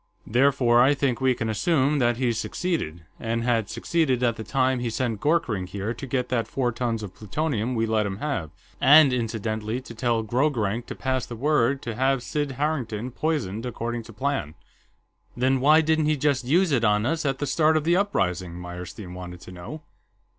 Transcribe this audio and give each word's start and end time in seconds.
Therefore, 0.25 0.81
I 0.81 0.95
think 0.95 1.21
we 1.21 1.35
can 1.35 1.47
assume 1.47 1.99
that 1.99 2.17
he 2.17 2.33
succeeded, 2.33 3.03
and 3.19 3.43
had 3.43 3.69
succeeded 3.69 4.23
at 4.23 4.35
the 4.35 4.43
time 4.43 4.79
he 4.79 4.89
sent 4.89 5.21
Gorkrink 5.21 5.69
here 5.69 5.93
to 5.93 6.07
get 6.07 6.29
that 6.29 6.47
four 6.47 6.71
tons 6.71 7.03
of 7.03 7.13
plutonium 7.13 7.75
we 7.75 7.85
let 7.85 8.07
him 8.07 8.17
have, 8.17 8.49
and, 8.81 9.13
incidentally, 9.13 9.79
to 9.81 9.93
tell 9.93 10.23
Ghroghrank 10.23 10.87
to 10.87 10.95
pass 10.95 11.27
the 11.27 11.35
word 11.35 11.83
to 11.83 11.93
have 11.93 12.23
Sid 12.23 12.53
Harrington 12.53 13.11
poisoned 13.11 13.63
according 13.63 14.01
to 14.01 14.11
plan." 14.11 14.55
"Then 15.37 15.59
why 15.59 15.81
didn't 15.81 16.07
he 16.07 16.17
just 16.17 16.45
use 16.45 16.71
it 16.71 16.83
on 16.83 17.05
us 17.05 17.23
at 17.23 17.37
the 17.37 17.45
start 17.45 17.77
of 17.77 17.83
the 17.83 17.95
uprising?" 17.95 18.55
Meyerstein 18.59 19.13
wanted 19.13 19.39
to 19.41 19.51
know. 19.51 19.81